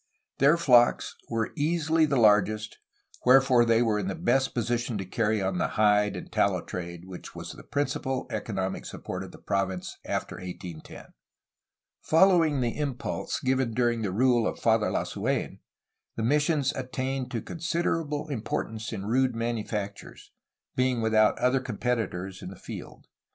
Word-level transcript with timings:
Their 0.39 0.57
flocks 0.57 1.15
were 1.29 1.53
easily 1.55 2.07
the 2.07 2.17
largest, 2.17 2.79
wherefore 3.23 3.65
they 3.65 3.83
were 3.83 3.99
in 3.99 4.07
the 4.07 4.15
best 4.15 4.55
position 4.55 4.97
to 4.97 5.05
carry 5.05 5.43
on 5.43 5.59
the 5.59 5.67
hide 5.77 6.15
and 6.15 6.31
tallow 6.31 6.63
trade 6.63 7.05
which 7.05 7.35
was 7.35 7.51
the 7.51 7.61
principal 7.63 8.25
economic 8.31 8.87
support 8.87 9.23
of 9.23 9.31
the 9.31 9.37
province 9.37 9.99
after 10.03 10.37
1810. 10.37 11.13
Following 12.01 12.61
the 12.61 12.79
impulse 12.79 13.39
given 13.41 13.75
during 13.75 14.01
the 14.01 14.11
rule 14.11 14.47
of 14.47 14.57
Father 14.57 14.87
Lasu^n, 14.89 15.59
the 16.15 16.23
missions 16.23 16.73
attained 16.73 17.29
to 17.29 17.39
considerable 17.39 18.27
importance 18.29 18.91
in 18.91 19.05
rude 19.05 19.35
manufactures, 19.35 20.31
being 20.75 21.01
without 21.01 21.37
other 21.37 21.59
competitors 21.59 22.41
n 22.41 22.49
the 22.49 22.55
field. 22.55 23.05